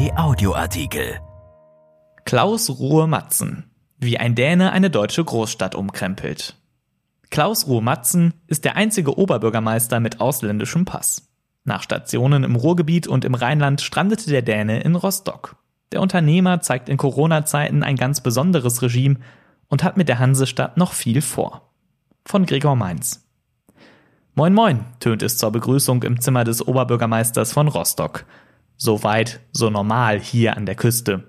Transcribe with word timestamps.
RP 0.00 0.16
Audioartikel. 0.16 1.20
Klaus 2.24 2.70
Ruhe 2.70 3.06
Matzen. 3.06 3.70
Wie 3.98 4.16
ein 4.16 4.34
Däne 4.34 4.72
eine 4.72 4.88
deutsche 4.88 5.22
Großstadt 5.22 5.74
umkrempelt. 5.74 6.56
Klaus 7.28 7.66
Ruhe 7.66 7.82
Matzen 7.82 8.32
ist 8.46 8.64
der 8.64 8.76
einzige 8.76 9.18
Oberbürgermeister 9.18 10.00
mit 10.00 10.20
ausländischem 10.20 10.86
Pass. 10.86 11.28
Nach 11.64 11.82
Stationen 11.82 12.44
im 12.44 12.56
Ruhrgebiet 12.56 13.08
und 13.08 13.26
im 13.26 13.34
Rheinland 13.34 13.82
strandete 13.82 14.30
der 14.30 14.40
Däne 14.40 14.80
in 14.80 14.94
Rostock. 14.96 15.56
Der 15.92 16.00
Unternehmer 16.00 16.62
zeigt 16.62 16.88
in 16.88 16.96
Corona-Zeiten 16.96 17.82
ein 17.82 17.96
ganz 17.96 18.22
besonderes 18.22 18.80
Regime 18.80 19.16
und 19.68 19.84
hat 19.84 19.98
mit 19.98 20.08
der 20.08 20.18
Hansestadt 20.18 20.78
noch 20.78 20.94
viel 20.94 21.20
vor. 21.20 21.72
Von 22.24 22.46
Gregor 22.46 22.76
Mainz. 22.76 23.28
Moin 24.34 24.54
Moin, 24.54 24.86
tönt 24.98 25.22
es 25.22 25.36
zur 25.36 25.50
Begrüßung 25.50 26.02
im 26.04 26.20
Zimmer 26.22 26.44
des 26.44 26.66
Oberbürgermeisters 26.66 27.52
von 27.52 27.68
Rostock. 27.68 28.24
So 28.82 29.04
weit, 29.04 29.40
so 29.52 29.68
normal 29.68 30.18
hier 30.18 30.56
an 30.56 30.64
der 30.64 30.74
Küste. 30.74 31.24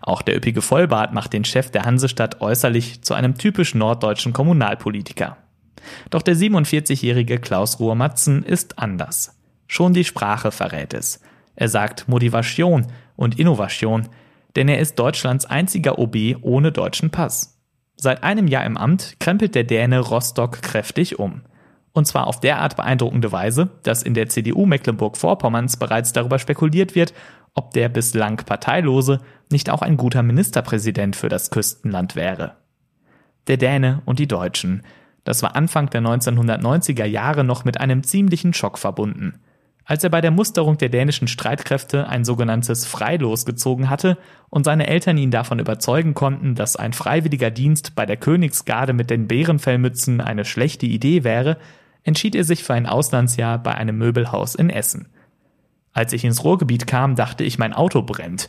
Auch 0.00 0.22
der 0.22 0.34
üppige 0.34 0.62
Vollbart 0.62 1.12
macht 1.12 1.34
den 1.34 1.44
Chef 1.44 1.70
der 1.70 1.84
Hansestadt 1.84 2.40
äußerlich 2.40 3.02
zu 3.02 3.12
einem 3.12 3.36
typisch 3.36 3.74
norddeutschen 3.74 4.32
Kommunalpolitiker. 4.32 5.36
Doch 6.08 6.22
der 6.22 6.34
47-jährige 6.34 7.38
Klaus 7.38 7.80
Ruhr-Matzen 7.80 8.42
ist 8.42 8.78
anders. 8.78 9.38
Schon 9.66 9.92
die 9.92 10.04
Sprache 10.04 10.50
verrät 10.50 10.94
es. 10.94 11.20
Er 11.54 11.68
sagt 11.68 12.08
Motivation 12.08 12.86
und 13.14 13.38
Innovation, 13.38 14.08
denn 14.56 14.66
er 14.66 14.78
ist 14.78 14.98
Deutschlands 14.98 15.44
einziger 15.44 15.98
OB 15.98 16.16
ohne 16.40 16.72
deutschen 16.72 17.10
Pass. 17.10 17.60
Seit 17.96 18.24
einem 18.24 18.46
Jahr 18.46 18.64
im 18.64 18.78
Amt 18.78 19.16
krempelt 19.20 19.54
der 19.54 19.64
Däne 19.64 20.00
Rostock 20.00 20.62
kräftig 20.62 21.18
um. 21.18 21.42
Und 21.96 22.04
zwar 22.04 22.26
auf 22.26 22.40
derart 22.40 22.76
beeindruckende 22.76 23.32
Weise, 23.32 23.70
dass 23.82 24.02
in 24.02 24.12
der 24.12 24.28
CDU 24.28 24.66
Mecklenburg-Vorpommerns 24.66 25.78
bereits 25.78 26.12
darüber 26.12 26.38
spekuliert 26.38 26.94
wird, 26.94 27.14
ob 27.54 27.70
der 27.70 27.88
bislang 27.88 28.36
Parteilose 28.36 29.20
nicht 29.50 29.70
auch 29.70 29.80
ein 29.80 29.96
guter 29.96 30.22
Ministerpräsident 30.22 31.16
für 31.16 31.30
das 31.30 31.50
Küstenland 31.50 32.14
wäre. 32.14 32.56
Der 33.46 33.56
Däne 33.56 34.02
und 34.04 34.18
die 34.18 34.28
Deutschen. 34.28 34.82
Das 35.24 35.42
war 35.42 35.56
Anfang 35.56 35.88
der 35.88 36.02
1990er 36.02 37.06
Jahre 37.06 37.44
noch 37.44 37.64
mit 37.64 37.80
einem 37.80 38.02
ziemlichen 38.02 38.52
Schock 38.52 38.76
verbunden. 38.76 39.40
Als 39.86 40.04
er 40.04 40.10
bei 40.10 40.20
der 40.20 40.32
Musterung 40.32 40.76
der 40.76 40.90
dänischen 40.90 41.28
Streitkräfte 41.28 42.08
ein 42.08 42.26
sogenanntes 42.26 42.84
Freilos 42.84 43.46
gezogen 43.46 43.88
hatte 43.88 44.18
und 44.50 44.64
seine 44.64 44.86
Eltern 44.86 45.16
ihn 45.16 45.30
davon 45.30 45.60
überzeugen 45.60 46.12
konnten, 46.12 46.56
dass 46.56 46.76
ein 46.76 46.92
freiwilliger 46.92 47.50
Dienst 47.50 47.94
bei 47.94 48.04
der 48.04 48.18
Königsgarde 48.18 48.92
mit 48.92 49.08
den 49.08 49.28
Bärenfellmützen 49.28 50.20
eine 50.20 50.44
schlechte 50.44 50.84
Idee 50.84 51.24
wäre, 51.24 51.56
entschied 52.06 52.34
er 52.36 52.44
sich 52.44 52.62
für 52.62 52.72
ein 52.72 52.86
Auslandsjahr 52.86 53.58
bei 53.58 53.74
einem 53.74 53.98
Möbelhaus 53.98 54.54
in 54.54 54.70
Essen. 54.70 55.08
Als 55.92 56.12
ich 56.12 56.24
ins 56.24 56.44
Ruhrgebiet 56.44 56.86
kam, 56.86 57.16
dachte 57.16 57.42
ich, 57.42 57.58
mein 57.58 57.72
Auto 57.72 58.02
brennt. 58.02 58.48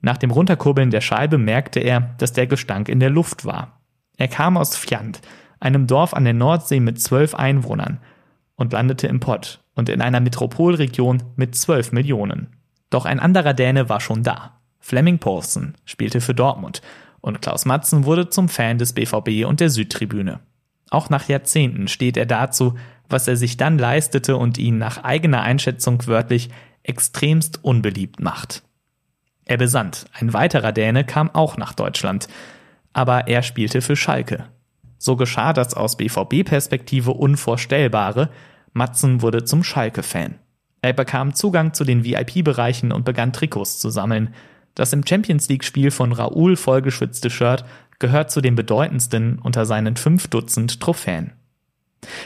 Nach 0.00 0.16
dem 0.16 0.30
Runterkurbeln 0.30 0.90
der 0.90 1.02
Scheibe 1.02 1.36
merkte 1.36 1.80
er, 1.80 2.14
dass 2.18 2.32
der 2.32 2.46
Gestank 2.46 2.88
in 2.88 2.98
der 2.98 3.10
Luft 3.10 3.44
war. 3.44 3.80
Er 4.16 4.28
kam 4.28 4.56
aus 4.56 4.76
Fjand, 4.76 5.20
einem 5.60 5.86
Dorf 5.86 6.14
an 6.14 6.24
der 6.24 6.32
Nordsee 6.32 6.80
mit 6.80 7.00
zwölf 7.00 7.34
Einwohnern, 7.34 8.00
und 8.56 8.72
landete 8.72 9.06
im 9.06 9.20
Pott 9.20 9.60
und 9.74 9.88
in 9.88 10.00
einer 10.00 10.20
Metropolregion 10.20 11.22
mit 11.36 11.54
zwölf 11.54 11.92
Millionen. 11.92 12.48
Doch 12.88 13.04
ein 13.04 13.20
anderer 13.20 13.54
Däne 13.54 13.88
war 13.88 14.00
schon 14.00 14.22
da. 14.22 14.60
Flemming 14.78 15.18
Poulsen 15.18 15.76
spielte 15.84 16.20
für 16.20 16.34
Dortmund 16.34 16.82
und 17.20 17.42
Klaus 17.42 17.64
Matzen 17.64 18.04
wurde 18.04 18.28
zum 18.30 18.48
Fan 18.48 18.78
des 18.78 18.92
BVB 18.92 19.46
und 19.46 19.60
der 19.60 19.70
Südtribüne. 19.70 20.40
Auch 20.90 21.08
nach 21.08 21.28
Jahrzehnten 21.28 21.88
steht 21.88 22.16
er 22.16 22.26
dazu, 22.26 22.74
was 23.08 23.28
er 23.28 23.36
sich 23.36 23.56
dann 23.56 23.78
leistete 23.78 24.36
und 24.36 24.58
ihn 24.58 24.78
nach 24.78 25.02
eigener 25.02 25.42
Einschätzung 25.42 26.06
wörtlich 26.06 26.50
extremst 26.82 27.64
unbeliebt 27.64 28.20
macht. 28.20 28.62
Er 29.44 29.56
besandt, 29.56 30.06
ein 30.12 30.32
weiterer 30.32 30.72
Däne 30.72 31.04
kam 31.04 31.30
auch 31.30 31.56
nach 31.56 31.74
Deutschland, 31.74 32.28
aber 32.92 33.28
er 33.28 33.42
spielte 33.42 33.80
für 33.80 33.96
Schalke. 33.96 34.46
So 34.98 35.16
geschah 35.16 35.52
das 35.52 35.74
aus 35.74 35.96
BVB-Perspektive 35.96 37.12
Unvorstellbare, 37.12 38.30
Matzen 38.72 39.22
wurde 39.22 39.44
zum 39.44 39.64
Schalke-Fan. 39.64 40.36
Er 40.82 40.92
bekam 40.92 41.34
Zugang 41.34 41.74
zu 41.74 41.84
den 41.84 42.04
VIP-Bereichen 42.04 42.92
und 42.92 43.04
begann 43.04 43.32
Trikots 43.32 43.80
zu 43.80 43.90
sammeln. 43.90 44.34
Das 44.74 44.92
im 44.92 45.06
Champions 45.06 45.48
League-Spiel 45.48 45.90
von 45.90 46.12
Raoul 46.12 46.56
vollgeschwitzte 46.56 47.28
Shirt 47.30 47.64
gehört 48.00 48.32
zu 48.32 48.40
den 48.40 48.56
bedeutendsten 48.56 49.38
unter 49.38 49.64
seinen 49.64 49.96
fünf 49.96 50.26
Dutzend 50.26 50.80
Trophäen. 50.80 51.32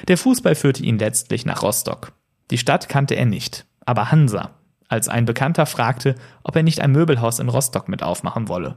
Der 0.08 0.16
Fußball 0.16 0.54
führte 0.54 0.82
ihn 0.82 0.98
letztlich 0.98 1.44
nach 1.44 1.62
Rostock. 1.62 2.12
Die 2.50 2.58
Stadt 2.58 2.88
kannte 2.88 3.14
er 3.14 3.26
nicht, 3.26 3.66
aber 3.84 4.10
Hansa, 4.10 4.50
als 4.88 5.08
ein 5.08 5.24
Bekannter 5.24 5.66
fragte, 5.66 6.14
ob 6.42 6.56
er 6.56 6.62
nicht 6.62 6.80
ein 6.80 6.92
Möbelhaus 6.92 7.38
in 7.38 7.48
Rostock 7.48 7.88
mit 7.88 8.02
aufmachen 8.02 8.48
wolle. 8.48 8.76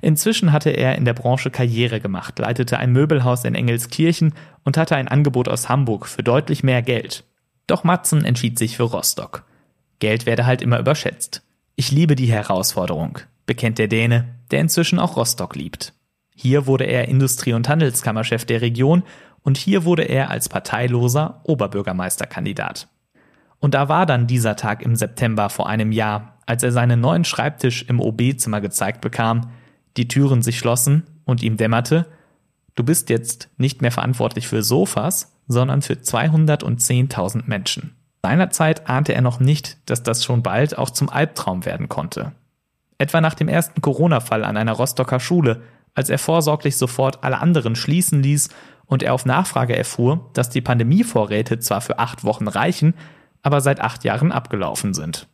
Inzwischen 0.00 0.52
hatte 0.52 0.70
er 0.70 0.96
in 0.96 1.04
der 1.04 1.14
Branche 1.14 1.50
Karriere 1.50 2.00
gemacht, 2.00 2.38
leitete 2.38 2.78
ein 2.78 2.92
Möbelhaus 2.92 3.44
in 3.44 3.54
Engelskirchen 3.54 4.34
und 4.64 4.76
hatte 4.76 4.96
ein 4.96 5.08
Angebot 5.08 5.48
aus 5.48 5.68
Hamburg 5.68 6.06
für 6.06 6.22
deutlich 6.22 6.62
mehr 6.62 6.82
Geld. 6.82 7.24
Doch 7.66 7.84
Matzen 7.84 8.24
entschied 8.24 8.58
sich 8.58 8.76
für 8.76 8.84
Rostock. 8.84 9.44
Geld 9.98 10.26
werde 10.26 10.46
halt 10.46 10.62
immer 10.62 10.78
überschätzt. 10.78 11.42
Ich 11.76 11.90
liebe 11.90 12.16
die 12.16 12.26
Herausforderung, 12.26 13.18
bekennt 13.46 13.78
der 13.78 13.88
Däne, 13.88 14.34
der 14.50 14.60
inzwischen 14.60 14.98
auch 14.98 15.16
Rostock 15.16 15.56
liebt. 15.56 15.94
Hier 16.34 16.66
wurde 16.66 16.84
er 16.84 17.08
Industrie- 17.08 17.52
und 17.52 17.68
Handelskammerchef 17.68 18.44
der 18.44 18.60
Region 18.60 19.02
und 19.42 19.58
hier 19.58 19.84
wurde 19.84 20.02
er 20.02 20.30
als 20.30 20.48
parteiloser 20.48 21.40
Oberbürgermeisterkandidat. 21.44 22.88
Und 23.58 23.74
da 23.74 23.88
war 23.88 24.06
dann 24.06 24.26
dieser 24.26 24.56
Tag 24.56 24.82
im 24.82 24.96
September 24.96 25.48
vor 25.48 25.68
einem 25.68 25.92
Jahr, 25.92 26.38
als 26.46 26.62
er 26.62 26.72
seinen 26.72 27.00
neuen 27.00 27.24
Schreibtisch 27.24 27.84
im 27.88 28.00
OB-Zimmer 28.00 28.60
gezeigt 28.60 29.00
bekam, 29.00 29.50
die 29.96 30.08
Türen 30.08 30.42
sich 30.42 30.58
schlossen 30.58 31.04
und 31.24 31.42
ihm 31.42 31.56
dämmerte, 31.56 32.06
du 32.74 32.82
bist 32.82 33.10
jetzt 33.10 33.50
nicht 33.58 33.82
mehr 33.82 33.92
verantwortlich 33.92 34.48
für 34.48 34.62
Sofas, 34.62 35.38
sondern 35.46 35.82
für 35.82 35.94
210.000 35.94 37.42
Menschen. 37.46 37.94
Seinerzeit 38.22 38.88
ahnte 38.88 39.14
er 39.14 39.20
noch 39.20 39.40
nicht, 39.40 39.78
dass 39.90 40.02
das 40.02 40.24
schon 40.24 40.42
bald 40.42 40.78
auch 40.78 40.90
zum 40.90 41.08
Albtraum 41.08 41.64
werden 41.64 41.88
konnte. 41.88 42.32
Etwa 42.98 43.20
nach 43.20 43.34
dem 43.34 43.48
ersten 43.48 43.80
Corona-Fall 43.80 44.44
an 44.44 44.56
einer 44.56 44.72
Rostocker 44.72 45.18
Schule 45.18 45.62
als 45.94 46.10
er 46.10 46.18
vorsorglich 46.18 46.76
sofort 46.76 47.22
alle 47.24 47.38
anderen 47.38 47.76
schließen 47.76 48.22
ließ 48.22 48.48
und 48.86 49.02
er 49.02 49.14
auf 49.14 49.26
Nachfrage 49.26 49.76
erfuhr, 49.76 50.30
dass 50.34 50.50
die 50.50 50.60
Pandemievorräte 50.60 51.58
zwar 51.58 51.80
für 51.80 51.98
acht 51.98 52.24
Wochen 52.24 52.48
reichen, 52.48 52.94
aber 53.42 53.60
seit 53.60 53.80
acht 53.80 54.04
Jahren 54.04 54.32
abgelaufen 54.32 54.94
sind. 54.94 55.28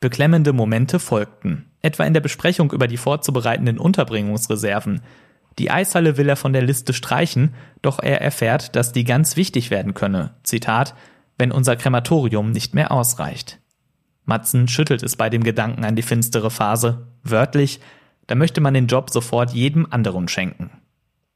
Beklemmende 0.00 0.52
Momente 0.52 1.00
folgten, 1.00 1.70
etwa 1.80 2.04
in 2.04 2.14
der 2.14 2.20
Besprechung 2.20 2.72
über 2.72 2.86
die 2.86 2.96
vorzubereitenden 2.96 3.78
Unterbringungsreserven. 3.78 5.00
Die 5.58 5.70
Eishalle 5.70 6.16
will 6.16 6.28
er 6.28 6.36
von 6.36 6.52
der 6.52 6.62
Liste 6.62 6.92
streichen, 6.92 7.54
doch 7.82 7.98
er 7.98 8.20
erfährt, 8.20 8.76
dass 8.76 8.92
die 8.92 9.04
ganz 9.04 9.36
wichtig 9.36 9.70
werden 9.70 9.94
könne. 9.94 10.34
Zitat, 10.44 10.94
wenn 11.36 11.50
unser 11.50 11.74
Krematorium 11.76 12.52
nicht 12.52 12.74
mehr 12.74 12.92
ausreicht. 12.92 13.60
Matzen 14.24 14.68
schüttelt 14.68 15.02
es 15.02 15.16
bei 15.16 15.30
dem 15.30 15.42
Gedanken 15.42 15.84
an 15.84 15.96
die 15.96 16.02
finstere 16.02 16.50
Phase. 16.50 17.08
Wörtlich, 17.22 17.80
da 18.28 18.36
möchte 18.36 18.60
man 18.60 18.74
den 18.74 18.86
Job 18.86 19.10
sofort 19.10 19.50
jedem 19.50 19.86
anderen 19.90 20.28
schenken. 20.28 20.70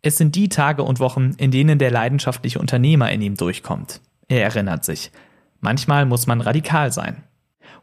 Es 0.02 0.18
sind 0.18 0.36
die 0.36 0.48
Tage 0.48 0.82
und 0.82 1.00
Wochen, 1.00 1.34
in 1.38 1.50
denen 1.50 1.78
der 1.78 1.90
leidenschaftliche 1.90 2.58
Unternehmer 2.58 3.10
in 3.10 3.22
ihm 3.22 3.36
durchkommt. 3.36 4.00
Er 4.28 4.42
erinnert 4.42 4.84
sich. 4.84 5.10
Manchmal 5.60 6.06
muss 6.06 6.26
man 6.26 6.40
radikal 6.40 6.92
sein. 6.92 7.24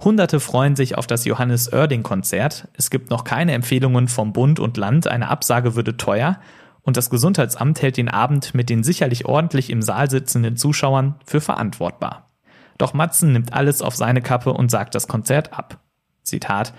Hunderte 0.03 0.39
freuen 0.39 0.75
sich 0.75 0.97
auf 0.97 1.07
das 1.07 1.25
Johannes 1.25 1.73
Oerding 1.73 2.03
Konzert. 2.03 2.67
Es 2.73 2.89
gibt 2.89 3.09
noch 3.09 3.23
keine 3.23 3.53
Empfehlungen 3.53 4.07
vom 4.07 4.31
Bund 4.31 4.59
und 4.59 4.77
Land, 4.77 5.07
eine 5.07 5.29
Absage 5.29 5.75
würde 5.75 5.97
teuer. 5.97 6.39
Und 6.81 6.95
das 6.95 7.09
Gesundheitsamt 7.09 7.81
hält 7.81 7.97
den 7.97 8.09
Abend 8.09 8.53
mit 8.53 8.69
den 8.69 8.83
sicherlich 8.83 9.25
ordentlich 9.25 9.69
im 9.69 9.81
Saal 9.81 10.09
sitzenden 10.09 10.55
Zuschauern 10.55 11.15
für 11.25 11.41
verantwortbar. 11.41 12.29
Doch 12.77 12.93
Matzen 12.93 13.33
nimmt 13.33 13.53
alles 13.53 13.81
auf 13.81 13.95
seine 13.95 14.21
Kappe 14.21 14.53
und 14.53 14.69
sagt 14.69 14.95
das 14.95 15.07
Konzert 15.07 15.53
ab. 15.53 15.79
Zitat, 16.23 16.73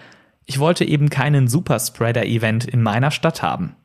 ich 0.50 0.58
wollte 0.58 0.84
eben 0.84 1.10
keinen 1.10 1.46
Superspreader-Event 1.46 2.64
in 2.64 2.82
meiner 2.82 3.12
Stadt 3.12 3.40
haben. 3.40 3.76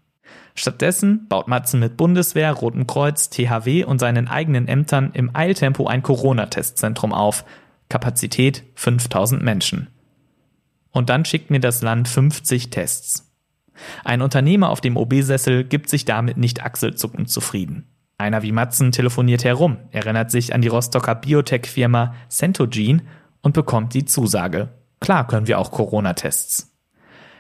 Stattdessen 0.55 1.27
baut 1.27 1.47
Matzen 1.47 1.79
mit 1.79 1.95
Bundeswehr, 1.95 2.51
Rotem 2.53 2.87
Kreuz, 2.87 3.29
THW 3.29 3.83
und 3.83 3.99
seinen 3.99 4.27
eigenen 4.27 4.67
Ämtern 4.67 5.11
im 5.13 5.29
Eiltempo 5.35 5.85
ein 5.85 6.01
Corona-Testzentrum 6.01 7.13
auf. 7.13 7.45
Kapazität 7.87 8.63
5000 8.73 9.43
Menschen. 9.43 9.89
Und 10.89 11.11
dann 11.11 11.23
schickt 11.23 11.51
mir 11.51 11.59
das 11.59 11.83
Land 11.83 12.07
50 12.07 12.71
Tests. 12.71 13.31
Ein 14.03 14.23
Unternehmer 14.23 14.71
auf 14.71 14.81
dem 14.81 14.97
OB-Sessel 14.97 15.65
gibt 15.65 15.87
sich 15.87 16.03
damit 16.03 16.37
nicht 16.37 16.63
achselzuckend 16.63 17.29
zufrieden. 17.29 17.85
Einer 18.17 18.41
wie 18.41 18.51
Matzen 18.51 18.91
telefoniert 18.91 19.43
herum, 19.43 19.77
erinnert 19.91 20.31
sich 20.31 20.55
an 20.55 20.63
die 20.63 20.69
Rostocker 20.69 21.13
Biotech-Firma 21.13 22.15
Centogene 22.27 23.03
und 23.43 23.53
bekommt 23.53 23.93
die 23.93 24.05
Zusage. 24.05 24.71
Klar 25.05 25.27
können 25.27 25.45
wir 25.45 25.59
auch 25.59 25.69
Corona-Tests. 25.69 26.73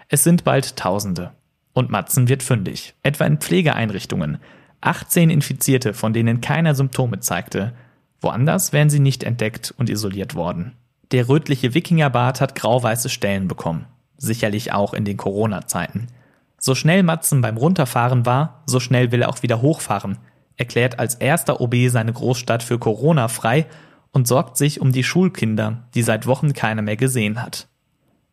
Es 0.07 0.23
sind 0.23 0.43
bald 0.43 0.75
Tausende. 0.75 1.31
Und 1.73 1.89
Matzen 1.89 2.29
wird 2.29 2.43
fündig, 2.43 2.93
etwa 3.01 3.25
in 3.25 3.39
Pflegeeinrichtungen. 3.39 4.37
18 4.81 5.31
Infizierte, 5.31 5.95
von 5.95 6.13
denen 6.13 6.41
keiner 6.41 6.75
Symptome 6.75 7.21
zeigte. 7.21 7.73
Woanders 8.21 8.71
wären 8.71 8.91
sie 8.91 8.99
nicht 8.99 9.23
entdeckt 9.23 9.73
und 9.79 9.89
isoliert 9.89 10.35
worden. 10.35 10.73
Der 11.11 11.27
rötliche 11.27 11.73
Wikingerbart 11.73 12.39
hat 12.39 12.53
grau-weiße 12.53 13.09
Stellen 13.09 13.47
bekommen. 13.47 13.87
Sicherlich 14.15 14.71
auch 14.71 14.93
in 14.93 15.03
den 15.03 15.17
Corona-Zeiten. 15.17 16.05
So 16.59 16.75
schnell 16.75 17.01
Matzen 17.01 17.41
beim 17.41 17.57
Runterfahren 17.57 18.27
war, 18.27 18.61
so 18.67 18.79
schnell 18.79 19.11
will 19.11 19.23
er 19.23 19.29
auch 19.29 19.41
wieder 19.41 19.63
hochfahren, 19.63 20.19
erklärt 20.55 20.99
als 20.99 21.15
erster 21.15 21.59
OB 21.61 21.73
seine 21.87 22.13
Großstadt 22.13 22.61
für 22.61 22.77
Corona 22.77 23.27
frei 23.27 23.65
und 24.15 24.29
sorgt 24.29 24.55
sich 24.55 24.79
um 24.79 24.93
die 24.93 25.03
Schulkinder, 25.03 25.83
die 25.93 26.01
seit 26.01 26.25
Wochen 26.25 26.53
keiner 26.53 26.81
mehr 26.81 26.95
gesehen 26.95 27.41
hat. 27.41 27.67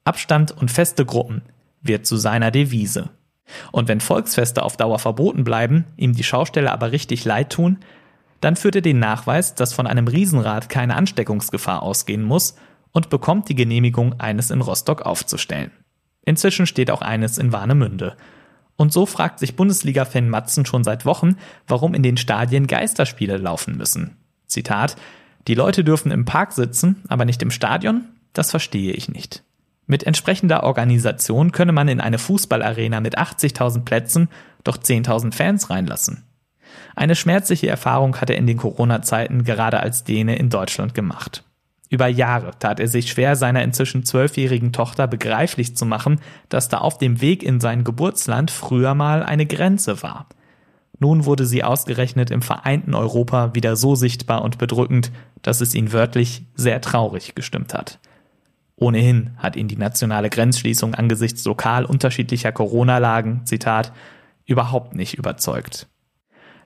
Abstand 0.04 0.52
und 0.52 0.70
feste 0.70 1.04
Gruppen 1.04 1.42
wird 1.82 2.06
zu 2.06 2.16
seiner 2.16 2.52
Devise. 2.52 3.10
Und 3.72 3.88
wenn 3.88 4.00
Volksfeste 4.00 4.62
auf 4.62 4.76
Dauer 4.76 5.00
verboten 5.00 5.42
bleiben, 5.42 5.84
ihm 5.96 6.12
die 6.12 6.22
Schausteller 6.22 6.72
aber 6.72 6.92
richtig 6.92 7.24
leid 7.24 7.50
tun, 7.50 7.78
dann 8.40 8.54
führt 8.54 8.76
er 8.76 8.82
den 8.82 9.00
Nachweis, 9.00 9.56
dass 9.56 9.72
von 9.72 9.88
einem 9.88 10.06
Riesenrad 10.06 10.68
keine 10.68 10.94
Ansteckungsgefahr 10.94 11.82
ausgehen 11.82 12.22
muss 12.22 12.54
und 12.92 13.10
bekommt 13.10 13.48
die 13.48 13.56
Genehmigung, 13.56 14.20
eines 14.20 14.52
in 14.52 14.60
Rostock 14.60 15.02
aufzustellen. 15.02 15.72
Inzwischen 16.24 16.66
steht 16.66 16.92
auch 16.92 17.02
eines 17.02 17.38
in 17.38 17.52
Warnemünde. 17.52 18.16
Und 18.76 18.92
so 18.92 19.04
fragt 19.04 19.40
sich 19.40 19.56
Bundesliga-Fan 19.56 20.28
Matzen 20.28 20.64
schon 20.64 20.84
seit 20.84 21.04
Wochen, 21.06 21.38
warum 21.66 21.92
in 21.92 22.04
den 22.04 22.18
Stadien 22.18 22.68
Geisterspiele 22.68 23.36
laufen 23.36 23.76
müssen. 23.76 24.16
Zitat, 24.46 24.94
die 25.48 25.54
Leute 25.54 25.84
dürfen 25.84 26.12
im 26.12 26.24
Park 26.24 26.52
sitzen, 26.52 27.02
aber 27.08 27.24
nicht 27.24 27.42
im 27.42 27.50
Stadion? 27.50 28.04
Das 28.32 28.50
verstehe 28.50 28.92
ich 28.92 29.08
nicht. 29.08 29.42
Mit 29.86 30.04
entsprechender 30.04 30.62
Organisation 30.62 31.52
könne 31.52 31.72
man 31.72 31.88
in 31.88 32.00
eine 32.00 32.18
Fußballarena 32.18 33.00
mit 33.00 33.18
80.000 33.18 33.84
Plätzen 33.84 34.28
doch 34.64 34.78
10.000 34.78 35.34
Fans 35.34 35.70
reinlassen. 35.70 36.24
Eine 36.94 37.16
schmerzliche 37.16 37.68
Erfahrung 37.68 38.20
hat 38.20 38.30
er 38.30 38.36
in 38.36 38.46
den 38.46 38.56
Corona-Zeiten 38.56 39.44
gerade 39.44 39.80
als 39.80 40.04
Däne 40.04 40.36
in 40.36 40.50
Deutschland 40.50 40.94
gemacht. 40.94 41.44
Über 41.90 42.06
Jahre 42.06 42.52
tat 42.58 42.80
er 42.80 42.88
sich 42.88 43.10
schwer, 43.10 43.36
seiner 43.36 43.62
inzwischen 43.62 44.04
zwölfjährigen 44.04 44.72
Tochter 44.72 45.06
begreiflich 45.06 45.76
zu 45.76 45.84
machen, 45.84 46.20
dass 46.48 46.70
da 46.70 46.78
auf 46.78 46.96
dem 46.96 47.20
Weg 47.20 47.42
in 47.42 47.60
sein 47.60 47.84
Geburtsland 47.84 48.50
früher 48.50 48.94
mal 48.94 49.22
eine 49.22 49.44
Grenze 49.44 50.02
war. 50.02 50.26
Nun 51.02 51.24
wurde 51.24 51.46
sie 51.46 51.64
ausgerechnet 51.64 52.30
im 52.30 52.42
vereinten 52.42 52.94
Europa 52.94 53.56
wieder 53.56 53.74
so 53.74 53.96
sichtbar 53.96 54.42
und 54.42 54.58
bedrückend, 54.58 55.10
dass 55.42 55.60
es 55.60 55.74
ihn 55.74 55.92
wörtlich 55.92 56.44
sehr 56.54 56.80
traurig 56.80 57.34
gestimmt 57.34 57.74
hat. 57.74 57.98
Ohnehin 58.76 59.32
hat 59.36 59.56
ihn 59.56 59.66
die 59.66 59.76
nationale 59.76 60.30
Grenzschließung 60.30 60.94
angesichts 60.94 61.44
lokal 61.44 61.86
unterschiedlicher 61.86 62.52
Corona-Lagen, 62.52 63.44
Zitat, 63.46 63.92
überhaupt 64.46 64.94
nicht 64.94 65.14
überzeugt. 65.14 65.88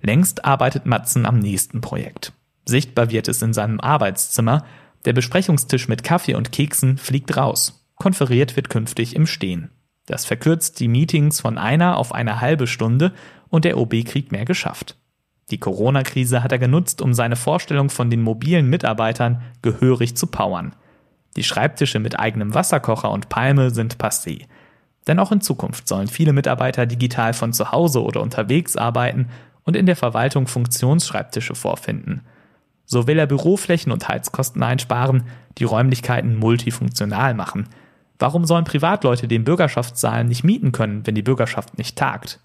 Längst 0.03 0.45
arbeitet 0.45 0.85
Matzen 0.85 1.25
am 1.25 1.39
nächsten 1.39 1.81
Projekt. 1.81 2.35
Sichtbar 2.67 3.11
wird 3.11 3.29
es 3.29 3.41
in 3.41 3.55
seinem 3.55 3.81
Arbeitszimmer, 3.81 4.67
der 5.07 5.15
Besprechungstisch 5.15 5.89
mit 5.89 6.05
Kaffee 6.05 6.35
und 6.35 6.53
Keksen 6.53 6.99
fliegt 6.99 7.39
raus. 7.39 7.87
Konferiert 7.95 8.55
wird 8.55 8.69
künftig 8.69 9.17
im 9.17 9.27
Stehen. 9.27 9.71
Das 10.05 10.25
verkürzt 10.25 10.79
die 10.79 10.89
Meetings 10.89 11.41
von 11.41 11.59
einer 11.59 11.97
auf 11.97 12.15
eine 12.15 12.41
halbe 12.41 12.67
Stunde 12.67 13.13
und 13.49 13.65
der 13.65 13.79
OB 13.79 14.05
kriegt 14.05 14.33
mehr 14.33 14.45
geschafft. 14.45 14.97
Die 15.51 15.59
Corona-Krise 15.59 16.43
hat 16.43 16.53
er 16.53 16.59
genutzt, 16.59 17.01
um 17.01 17.15
seine 17.15 17.37
Vorstellung 17.37 17.89
von 17.89 18.11
den 18.11 18.23
mobilen 18.23 18.69
Mitarbeitern 18.69 19.43
gehörig 19.63 20.17
zu 20.17 20.27
powern. 20.27 20.75
Die 21.37 21.45
Schreibtische 21.45 22.01
mit 22.01 22.19
eigenem 22.19 22.55
Wasserkocher 22.55 23.11
und 23.11 23.29
Palme 23.29 23.71
sind 23.71 23.97
passé. 23.99 24.47
Denn 25.07 25.21
auch 25.21 25.31
in 25.31 25.41
Zukunft 25.41 25.87
sollen 25.87 26.09
viele 26.09 26.33
Mitarbeiter 26.33 26.87
digital 26.87 27.33
von 27.33 27.53
zu 27.53 27.71
Hause 27.71 28.03
oder 28.03 28.23
unterwegs 28.23 28.77
arbeiten 28.77 29.29
und 29.63 29.77
in 29.77 29.87
der 29.87 29.97
Verwaltung 29.97 30.49
Funktionsschreibtische 30.49 31.55
vorfinden. 31.55 32.23
So 32.87 33.07
will 33.07 33.19
er 33.19 33.27
Büroflächen 33.27 33.93
und 33.93 34.09
Heizkosten 34.09 34.63
einsparen, 34.63 35.25
die 35.59 35.65
Räumlichkeiten 35.65 36.37
multifunktional 36.37 37.35
machen. 37.35 37.69
Warum 38.19 38.45
sollen 38.47 38.65
Privatleute 38.65 39.29
den 39.29 39.45
Bürgerschaftssaal 39.45 40.25
nicht 40.25 40.45
mieten 40.45 40.73
können, 40.73 41.07
wenn 41.07 41.15
die 41.15 41.23
Bürgerschaft 41.23 41.77
nicht 41.79 41.97
tagt? 41.97 42.41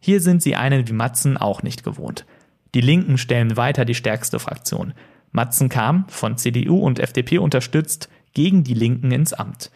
Hier 0.00 0.20
sind 0.20 0.42
sie 0.42 0.56
einen 0.56 0.88
wie 0.88 0.92
Matzen 0.92 1.36
auch 1.36 1.62
nicht 1.62 1.84
gewohnt. 1.84 2.26
Die 2.74 2.80
Linken 2.80 3.18
stellen 3.18 3.56
weiter 3.56 3.84
die 3.84 3.94
stärkste 3.94 4.38
Fraktion. 4.38 4.94
Matzen 5.32 5.68
kam, 5.68 6.06
von 6.08 6.36
CDU 6.36 6.78
und 6.78 6.98
FDP 6.98 7.38
unterstützt, 7.38 8.08
gegen 8.32 8.64
die 8.64 8.74
Linken 8.74 9.12
ins 9.12 9.32
Amt. 9.32 9.70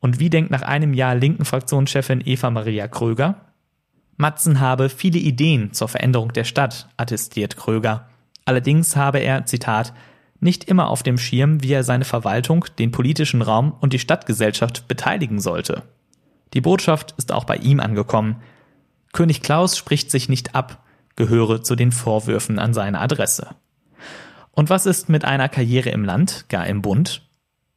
Und 0.00 0.18
wie 0.18 0.30
denkt 0.30 0.50
nach 0.50 0.62
einem 0.62 0.94
Jahr 0.94 1.14
linken 1.14 1.44
Fraktionschefin 1.44 2.22
Eva 2.24 2.50
Maria 2.50 2.88
Kröger? 2.88 3.52
Matzen 4.16 4.60
habe 4.60 4.88
viele 4.88 5.18
Ideen 5.18 5.72
zur 5.72 5.88
Veränderung 5.88 6.32
der 6.32 6.44
Stadt, 6.44 6.88
attestiert 6.96 7.56
Kröger. 7.56 8.08
Allerdings 8.44 8.96
habe 8.96 9.20
er, 9.20 9.46
Zitat, 9.46 9.94
nicht 10.40 10.64
immer 10.64 10.88
auf 10.90 11.04
dem 11.04 11.18
Schirm, 11.18 11.62
wie 11.62 11.72
er 11.72 11.84
seine 11.84 12.04
Verwaltung, 12.04 12.66
den 12.78 12.90
politischen 12.90 13.42
Raum 13.42 13.72
und 13.80 13.92
die 13.92 14.00
Stadtgesellschaft 14.00 14.88
beteiligen 14.88 15.40
sollte. 15.40 15.82
Die 16.52 16.60
Botschaft 16.60 17.14
ist 17.16 17.32
auch 17.32 17.44
bei 17.44 17.56
ihm 17.56 17.78
angekommen. 17.78 18.42
König 19.12 19.42
Klaus 19.42 19.76
spricht 19.76 20.10
sich 20.10 20.28
nicht 20.28 20.54
ab, 20.54 20.82
gehöre 21.16 21.62
zu 21.62 21.76
den 21.76 21.92
Vorwürfen 21.92 22.58
an 22.58 22.72
seine 22.72 23.00
Adresse. 23.00 23.50
Und 24.50 24.70
was 24.70 24.86
ist 24.86 25.08
mit 25.08 25.24
einer 25.24 25.48
Karriere 25.48 25.90
im 25.90 26.04
Land, 26.04 26.46
gar 26.48 26.66
im 26.66 26.82
Bund? 26.82 27.22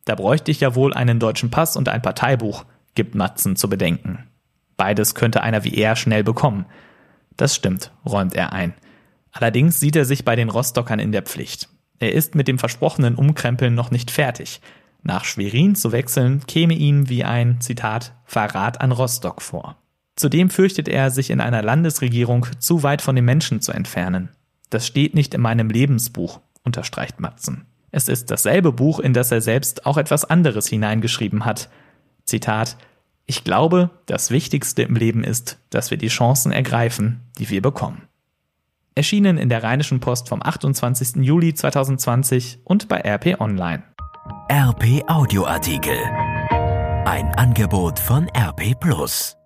Da 0.06 0.16
bräuchte 0.16 0.52
ich 0.52 0.62
ja 0.62 0.76
wohl 0.76 0.94
einen 0.94 1.20
deutschen 1.20 1.52
Pass 1.52 1.76
und 1.76 1.90
ein 1.90 2.02
Parteibuch, 2.02 2.66
gibt 2.96 3.16
Matzen 3.16 3.56
zu 3.56 3.70
bedenken. 3.70 4.28
Beides 4.78 5.16
könnte 5.16 5.42
einer 5.42 5.64
wie 5.64 5.76
er 5.76 5.96
schnell 5.96 6.24
bekommen. 6.24 6.66
Das 7.38 7.56
stimmt, 7.56 7.92
räumt 8.06 8.34
er 8.34 8.54
ein. 8.54 8.74
Allerdings 9.32 9.80
sieht 9.80 9.96
er 9.96 10.06
sich 10.06 10.24
bei 10.24 10.36
den 10.36 10.50
Rostockern 10.50 11.00
in 11.00 11.12
der 11.12 11.24
Pflicht. 11.24 11.70
Er 12.00 12.14
ist 12.14 12.36
mit 12.36 12.48
dem 12.48 12.60
versprochenen 12.60 13.16
Umkrempeln 13.16 13.74
noch 13.74 13.92
nicht 13.92 14.12
fertig. 14.12 14.62
Nach 15.02 15.26
Schwerin 15.26 15.76
zu 15.76 15.92
wechseln 15.92 16.46
käme 16.46 16.74
ihm 16.74 17.10
wie 17.10 17.24
ein, 17.24 17.62
Zitat, 17.62 18.14
Verrat 18.26 18.82
an 18.82 18.92
Rostock 18.92 19.42
vor. 19.42 19.78
Zudem 20.16 20.50
fürchtet 20.50 20.88
er, 20.88 21.12
sich 21.12 21.30
in 21.30 21.42
einer 21.42 21.62
Landesregierung 21.62 22.48
zu 22.60 22.84
weit 22.84 23.02
von 23.02 23.16
den 23.16 23.26
Menschen 23.26 23.62
zu 23.62 23.72
entfernen. 23.72 24.30
Das 24.70 24.88
steht 24.88 25.14
nicht 25.14 25.34
in 25.34 25.42
meinem 25.42 25.70
Lebensbuch, 25.70 26.40
unterstreicht 26.64 27.20
Matzen. 27.20 27.66
Es 27.92 28.08
ist 28.08 28.32
dasselbe 28.32 28.72
Buch, 28.72 29.00
in 29.00 29.14
das 29.14 29.32
er 29.32 29.42
selbst 29.42 29.86
auch 29.86 29.98
etwas 29.98 30.26
anderes 30.26 30.68
hineingeschrieben 30.68 31.46
hat. 31.46 31.70
Zitat 32.26 32.78
Ich 33.26 33.44
glaube, 33.44 33.90
das 34.06 34.32
Wichtigste 34.32 34.84
im 34.84 34.96
Leben 34.96 35.24
ist, 35.24 35.60
dass 35.70 35.92
wir 35.92 35.98
die 35.98 36.08
Chancen 36.08 36.52
ergreifen, 36.52 37.22
die 37.38 37.50
wir 37.50 37.62
bekommen. 37.62 38.04
Erschienen 38.96 39.38
in 39.38 39.50
der 39.50 39.64
Rheinischen 39.64 40.00
Post 40.00 40.30
vom 40.30 40.42
28. 40.42 41.24
Juli 41.24 41.54
2020 41.54 42.60
und 42.64 42.88
bei 42.88 43.02
RP 43.02 43.40
Online. 43.42 43.84
RP 44.50 45.04
Audioartikel. 45.08 45.98
Ein 47.06 47.34
Angebot 47.36 48.00
von 48.00 48.28
RP 48.30 48.80
Plus. 48.80 49.38